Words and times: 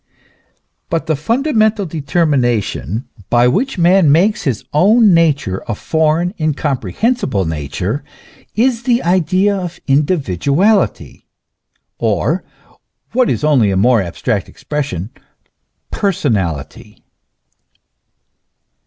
But 0.89 1.05
the 1.05 1.15
fundamental 1.15 1.85
determination 1.85 3.07
by 3.29 3.47
which 3.47 3.77
man 3.77 4.11
makes 4.11 4.45
his 4.45 4.65
own 4.73 5.13
nature 5.13 5.61
a 5.67 5.75
foreign, 5.75 6.33
incomprehensible 6.39 7.45
nature, 7.45 8.03
is 8.55 8.81
the 8.81 9.03
idea 9.03 9.55
of 9.55 9.79
individuality 9.85 11.27
or 11.99 12.43
what 13.11 13.29
is 13.29 13.43
only 13.43 13.69
a 13.69 13.77
more 13.77 14.01
abstract 14.01 14.49
expression 14.49 15.11
per 15.91 16.11
sonality. 16.11 17.03